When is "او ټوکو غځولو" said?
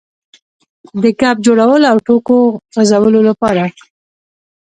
1.91-3.19